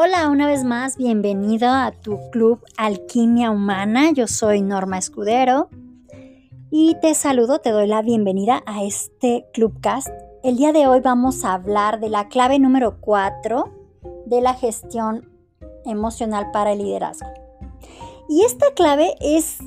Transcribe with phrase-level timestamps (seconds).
[0.00, 4.12] Hola, una vez más, bienvenido a tu club Alquimia Humana.
[4.12, 5.70] Yo soy Norma Escudero
[6.70, 10.06] y te saludo, te doy la bienvenida a este Clubcast.
[10.44, 13.64] El día de hoy vamos a hablar de la clave número 4
[14.26, 15.28] de la gestión
[15.84, 17.26] emocional para el liderazgo.
[18.28, 19.58] Y esta clave es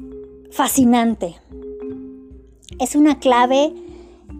[0.50, 1.36] fascinante.
[2.80, 3.74] Es una clave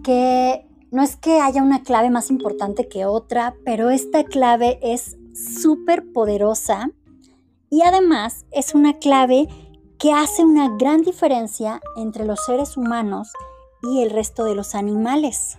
[0.02, 5.18] que no es que haya una clave más importante que otra, pero esta clave es
[5.34, 6.90] súper poderosa
[7.70, 9.48] y además es una clave
[9.98, 13.32] que hace una gran diferencia entre los seres humanos
[13.82, 15.58] y el resto de los animales.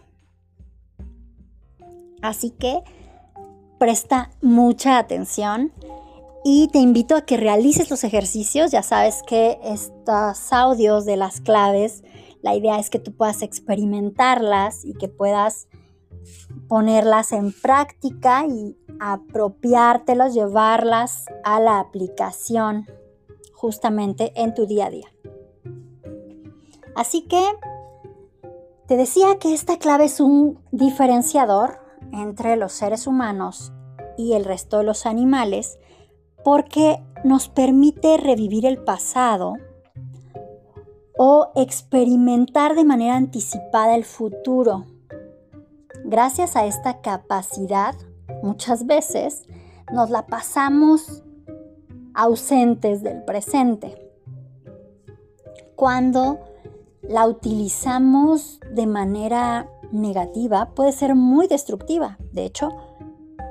[2.21, 2.83] Así que
[3.79, 5.71] presta mucha atención
[6.43, 8.71] y te invito a que realices los ejercicios.
[8.71, 12.03] Ya sabes que estos audios de las claves,
[12.41, 15.67] la idea es que tú puedas experimentarlas y que puedas
[16.67, 22.87] ponerlas en práctica y apropiártelos, llevarlas a la aplicación
[23.53, 25.07] justamente en tu día a día.
[26.95, 27.43] Así que
[28.87, 31.79] te decía que esta clave es un diferenciador
[32.11, 33.71] entre los seres humanos
[34.17, 35.79] y el resto de los animales
[36.43, 39.55] porque nos permite revivir el pasado
[41.17, 44.85] o experimentar de manera anticipada el futuro
[46.13, 47.95] Gracias a esta capacidad,
[48.43, 49.47] muchas veces
[49.91, 51.23] nos la pasamos
[52.13, 53.95] ausentes del presente.
[55.75, 56.37] Cuando
[57.01, 62.19] la utilizamos de manera negativa, puede ser muy destructiva.
[62.31, 62.69] De hecho,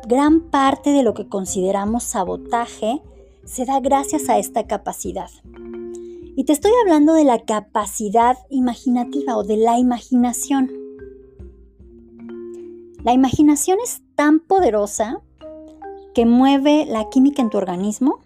[0.07, 3.03] gran parte de lo que consideramos sabotaje
[3.45, 5.31] se da gracias a esta capacidad.
[6.37, 10.82] Y te estoy hablando de la capacidad imaginativa o de la imaginación.
[13.05, 15.21] La imaginación es tan poderosa
[16.15, 18.21] que mueve la química en tu organismo,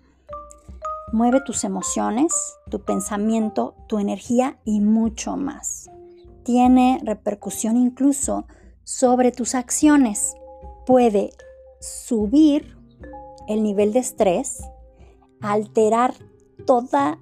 [1.13, 2.35] mueve tus emociones,
[2.71, 5.89] tu pensamiento, tu energía y mucho más.
[6.43, 8.47] Tiene repercusión incluso
[8.85, 10.35] sobre tus acciones.
[10.85, 11.31] Puede
[11.81, 12.77] subir
[13.49, 14.63] el nivel de estrés,
[15.41, 16.13] alterar
[16.67, 17.19] toda,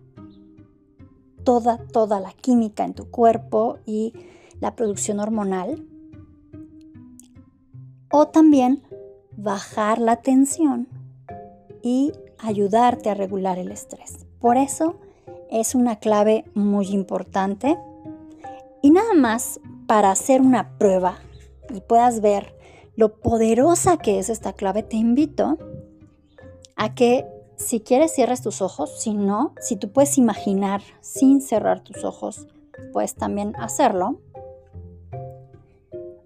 [1.44, 4.12] toda, toda la química en tu cuerpo y
[4.58, 5.86] la producción hormonal
[8.16, 8.80] o también
[9.36, 10.86] bajar la tensión
[11.82, 14.24] y ayudarte a regular el estrés.
[14.38, 15.00] Por eso
[15.50, 17.76] es una clave muy importante.
[18.82, 19.58] Y nada más
[19.88, 21.18] para hacer una prueba
[21.74, 22.54] y puedas ver
[22.94, 25.58] lo poderosa que es esta clave, te invito
[26.76, 27.26] a que
[27.56, 32.46] si quieres cierres tus ojos, si no, si tú puedes imaginar sin cerrar tus ojos,
[32.92, 34.20] puedes también hacerlo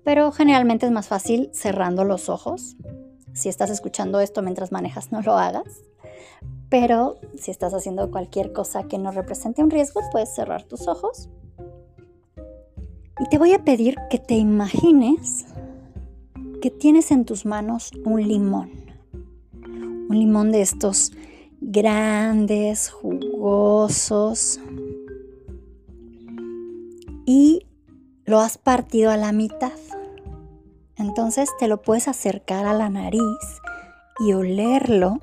[0.09, 2.79] pero generalmente es más fácil cerrando los ojos.
[3.35, 5.85] Si estás escuchando esto mientras manejas, no lo hagas.
[6.71, 11.29] Pero si estás haciendo cualquier cosa que no represente un riesgo, puedes cerrar tus ojos.
[13.21, 15.45] Y te voy a pedir que te imagines
[16.63, 18.71] que tienes en tus manos un limón.
[20.09, 21.13] Un limón de estos
[21.61, 24.59] grandes, jugosos.
[27.27, 27.67] Y
[28.25, 29.73] lo has partido a la mitad.
[31.19, 33.21] Entonces te lo puedes acercar a la nariz
[34.21, 35.19] y olerlo.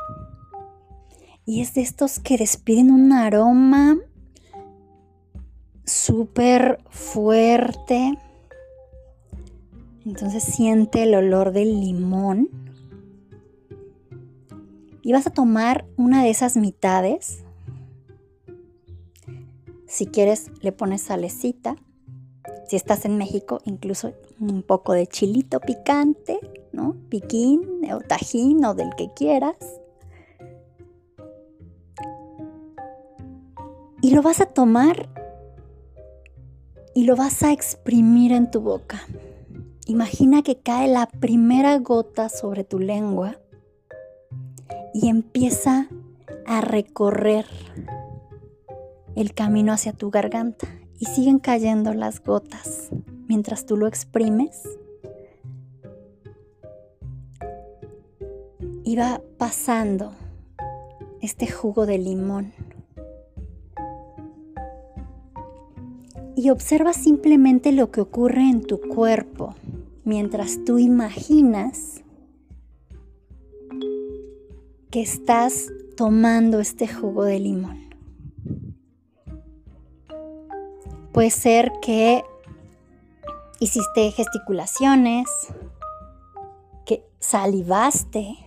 [1.46, 3.96] Y es de estos que despiden un aroma
[5.86, 8.20] súper fuerte.
[10.06, 12.50] Entonces siente el olor del limón.
[15.02, 17.46] Y vas a tomar una de esas mitades.
[19.88, 21.78] Si quieres, le pones salecita.
[22.68, 26.40] Si estás en México, incluso un poco de chilito picante,
[26.72, 26.96] ¿no?
[27.10, 29.56] Piquín o tajín o del que quieras.
[34.02, 35.10] Y lo vas a tomar
[36.94, 39.02] y lo vas a exprimir en tu boca.
[39.88, 43.40] Imagina que cae la primera gota sobre tu lengua
[44.94, 45.90] y empieza
[46.46, 47.46] a recorrer
[49.16, 50.68] el camino hacia tu garganta
[51.00, 52.92] y siguen cayendo las gotas
[53.28, 54.64] mientras tú lo exprimes.
[58.98, 60.14] Va pasando
[61.22, 62.54] este jugo de limón.
[66.38, 69.54] Y observa simplemente lo que ocurre en tu cuerpo
[70.06, 72.04] mientras tú imaginas
[74.92, 77.90] que estás tomando este jugo de limón.
[81.12, 82.24] Puede ser que
[83.60, 85.28] hiciste gesticulaciones,
[86.86, 88.38] que salivaste,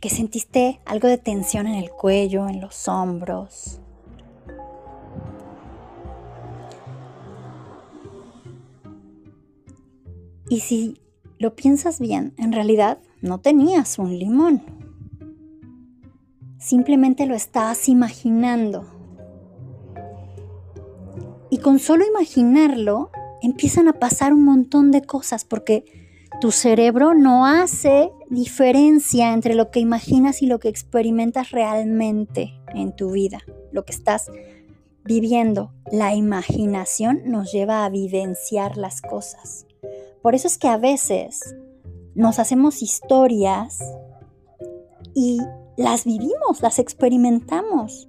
[0.00, 3.80] que sentiste algo de tensión en el cuello, en los hombros.
[10.48, 11.00] Y si
[11.38, 14.62] lo piensas bien, en realidad no tenías un limón.
[16.58, 18.95] Simplemente lo estabas imaginando.
[21.50, 23.10] Y con solo imaginarlo,
[23.42, 25.84] empiezan a pasar un montón de cosas porque
[26.40, 32.94] tu cerebro no hace diferencia entre lo que imaginas y lo que experimentas realmente en
[32.94, 33.40] tu vida,
[33.72, 34.30] lo que estás
[35.04, 35.72] viviendo.
[35.90, 39.66] La imaginación nos lleva a vivenciar las cosas.
[40.22, 41.54] Por eso es que a veces
[42.14, 43.78] nos hacemos historias
[45.14, 45.38] y
[45.76, 48.08] las vivimos, las experimentamos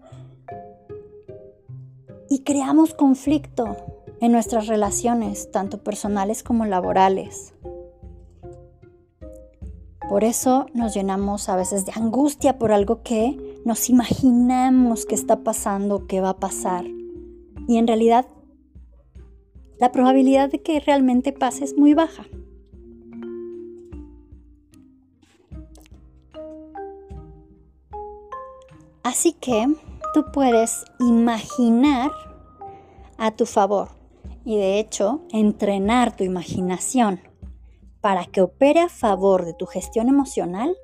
[2.29, 3.77] y creamos conflicto
[4.19, 7.53] en nuestras relaciones, tanto personales como laborales.
[10.09, 15.44] Por eso nos llenamos a veces de angustia por algo que nos imaginamos que está
[15.44, 16.85] pasando, que va a pasar.
[17.68, 18.25] Y en realidad
[19.80, 22.25] la probabilidad de que realmente pase es muy baja.
[29.03, 29.68] Así que
[30.25, 32.12] puedes imaginar
[33.18, 33.90] a tu favor
[34.46, 37.19] y de hecho entrenar tu imaginación
[38.02, 40.75] para que opere a favor de tu gestión emocional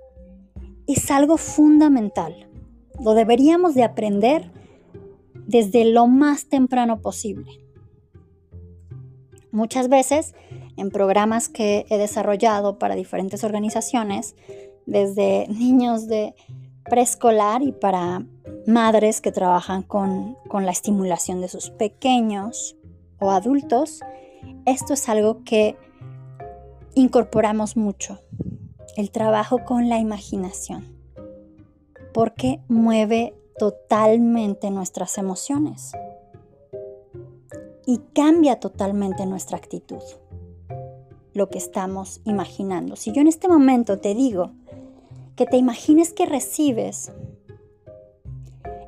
[0.88, 2.50] es algo fundamental.
[3.00, 4.52] Lo deberíamos de aprender
[5.48, 7.52] desde lo más temprano posible.
[9.52, 10.34] Muchas veces
[10.78, 14.36] en programas que he desarrollado para diferentes organizaciones,
[14.86, 16.36] desde niños de
[16.86, 18.26] preescolar y para
[18.68, 22.76] madres que trabajan con, la estimulación de sus pequeños
[23.20, 24.02] o adultos,
[24.66, 25.78] esto es algo que
[26.96, 28.20] incorporamos mucho,
[28.96, 30.96] el trabajo con la imaginación,
[32.14, 35.94] porque mueve totalmente nuestras emociones
[37.86, 40.02] y cambia totalmente nuestra actitud,
[41.34, 42.96] lo que estamos imaginando.
[42.96, 44.52] Si yo en este momento te digo,
[45.36, 47.12] que te imagines que recibes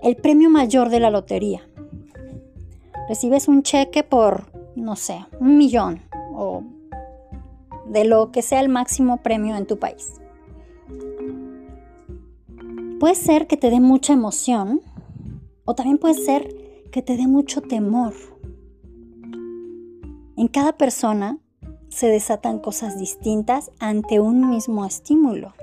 [0.03, 1.67] el premio mayor de la lotería.
[3.09, 4.45] Recibes un cheque por,
[4.75, 6.01] no sé, un millón
[6.33, 6.63] o
[7.87, 10.21] de lo que sea el máximo premio en tu país.
[12.99, 14.81] Puede ser que te dé mucha emoción
[15.65, 16.47] o también puede ser
[16.91, 18.13] que te dé mucho temor.
[20.37, 21.39] En cada persona
[21.89, 25.53] se desatan cosas distintas ante un mismo estímulo.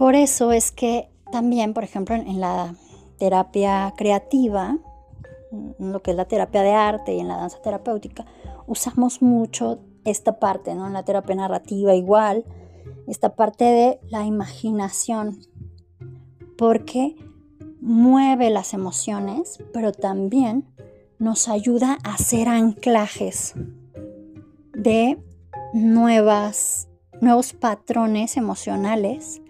[0.00, 2.74] Por eso es que también, por ejemplo, en la
[3.18, 4.78] terapia creativa,
[5.52, 8.24] en lo que es la terapia de arte y en la danza terapéutica,
[8.66, 10.86] usamos mucho esta parte, ¿no?
[10.86, 12.46] En la terapia narrativa igual,
[13.08, 15.38] esta parte de la imaginación,
[16.56, 17.16] porque
[17.82, 20.64] mueve las emociones, pero también
[21.18, 23.52] nos ayuda a hacer anclajes
[24.72, 25.22] de
[25.74, 26.88] nuevas,
[27.20, 29.42] nuevos patrones emocionales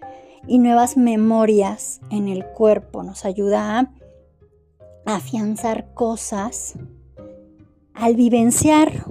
[0.47, 3.03] y nuevas memorias en el cuerpo.
[3.03, 3.79] Nos ayuda
[5.05, 6.75] a afianzar cosas
[7.93, 9.05] al vivenciar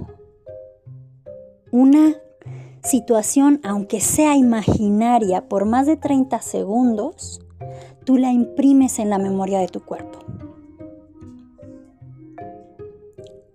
[1.71, 2.15] una
[2.83, 7.41] situación, aunque sea imaginaria, por más de 30 segundos,
[8.05, 10.19] tú la imprimes en la memoria de tu cuerpo.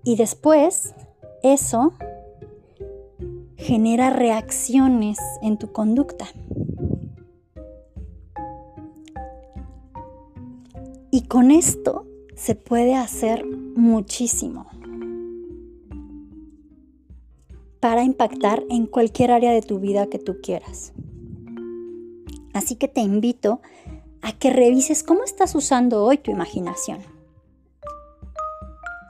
[0.05, 0.95] Y después,
[1.43, 1.93] eso
[3.57, 6.27] genera reacciones en tu conducta.
[11.29, 14.67] Con esto se puede hacer muchísimo
[17.81, 20.93] para impactar en cualquier área de tu vida que tú quieras.
[22.53, 23.61] Así que te invito
[24.23, 27.01] a que revises cómo estás usando hoy tu imaginación.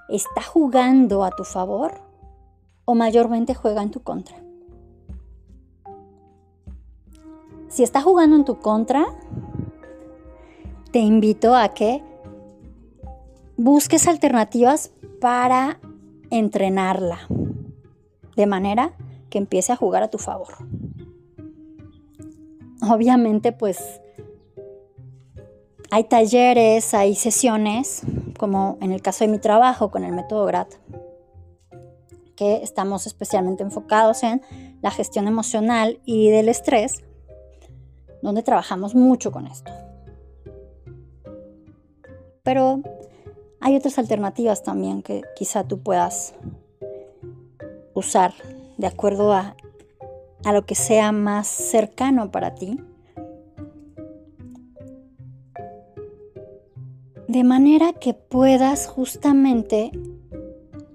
[0.09, 1.93] ¿Está jugando a tu favor
[2.85, 4.37] o mayormente juega en tu contra?
[7.69, 9.07] Si está jugando en tu contra,
[10.91, 12.03] te invito a que
[13.57, 15.79] busques alternativas para
[16.31, 17.27] entrenarla,
[18.37, 18.93] de manera
[19.31, 20.55] que empiece a jugar a tu favor.
[22.83, 24.01] Obviamente, pues
[25.91, 28.03] hay talleres, hay sesiones,
[28.39, 30.75] como en el caso de mi trabajo con el método GRAT,
[32.37, 34.43] que estamos especialmente enfocados en
[34.83, 37.03] la gestión emocional y del estrés,
[38.23, 39.73] donde trabajamos mucho con esto.
[42.47, 42.81] Pero
[43.59, 46.33] hay otras alternativas también que quizá tú puedas
[47.93, 48.35] usar
[48.79, 49.57] de acuerdo a,
[50.45, 52.79] a lo que sea más cercano para ti.
[57.27, 59.91] De manera que puedas justamente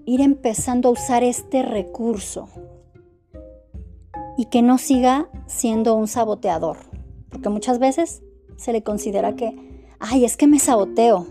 [0.06, 2.48] ir empezando a usar este recurso
[4.38, 6.78] y que no siga siendo un saboteador.
[7.30, 8.24] Porque muchas veces
[8.56, 9.54] se le considera que,
[10.00, 11.28] ay, es que me saboteo.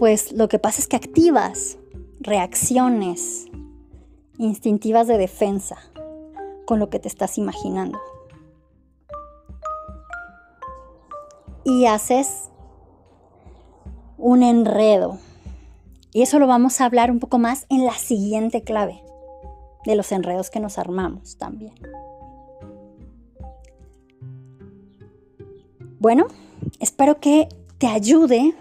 [0.00, 1.76] Pues lo que pasa es que activas
[2.20, 3.48] reacciones
[4.38, 5.76] instintivas de defensa
[6.64, 8.00] con lo que te estás imaginando.
[11.64, 12.48] Y haces
[14.16, 15.18] un enredo.
[16.14, 19.02] Y eso lo vamos a hablar un poco más en la siguiente clave
[19.84, 21.74] de los enredos que nos armamos también.
[25.98, 26.26] Bueno,
[26.78, 28.54] espero que te ayude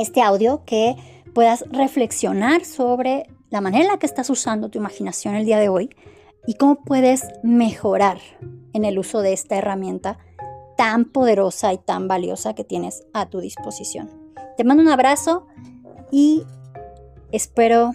[0.00, 0.96] este audio, que
[1.34, 5.68] puedas reflexionar sobre la manera en la que estás usando tu imaginación el día de
[5.68, 5.90] hoy
[6.46, 8.18] y cómo puedes mejorar
[8.72, 10.18] en el uso de esta herramienta
[10.76, 14.10] tan poderosa y tan valiosa que tienes a tu disposición.
[14.56, 15.46] Te mando un abrazo
[16.10, 16.44] y
[17.32, 17.92] espero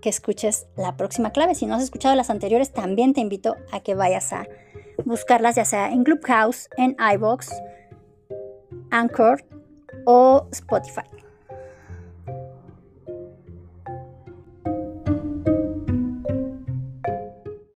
[0.00, 1.54] que escuches la próxima clave.
[1.54, 4.46] Si no has escuchado las anteriores, también te invito a que vayas a
[5.04, 7.50] buscarlas, ya sea en Clubhouse, en iBox,
[8.90, 9.44] Anchor
[10.06, 11.22] o Spotify.